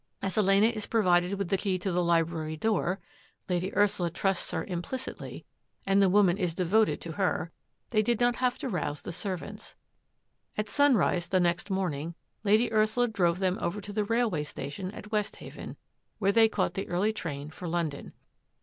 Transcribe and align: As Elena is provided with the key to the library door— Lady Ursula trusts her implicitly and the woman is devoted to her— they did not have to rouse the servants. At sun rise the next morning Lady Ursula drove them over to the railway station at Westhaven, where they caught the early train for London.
As 0.19 0.35
Elena 0.35 0.65
is 0.65 0.87
provided 0.87 1.35
with 1.35 1.49
the 1.49 1.59
key 1.59 1.77
to 1.77 1.91
the 1.91 2.03
library 2.03 2.57
door— 2.57 2.99
Lady 3.49 3.71
Ursula 3.75 4.09
trusts 4.09 4.49
her 4.49 4.63
implicitly 4.63 5.45
and 5.85 6.01
the 6.01 6.09
woman 6.09 6.39
is 6.39 6.55
devoted 6.55 6.99
to 7.01 7.11
her— 7.11 7.51
they 7.91 8.01
did 8.01 8.19
not 8.19 8.37
have 8.37 8.57
to 8.57 8.67
rouse 8.67 9.03
the 9.03 9.11
servants. 9.11 9.75
At 10.57 10.67
sun 10.67 10.95
rise 10.97 11.27
the 11.27 11.39
next 11.39 11.69
morning 11.69 12.15
Lady 12.43 12.73
Ursula 12.73 13.09
drove 13.09 13.37
them 13.37 13.59
over 13.61 13.79
to 13.79 13.93
the 13.93 14.03
railway 14.03 14.43
station 14.43 14.89
at 14.89 15.11
Westhaven, 15.11 15.77
where 16.17 16.31
they 16.31 16.49
caught 16.49 16.73
the 16.73 16.87
early 16.89 17.13
train 17.13 17.51
for 17.51 17.67
London. 17.67 18.13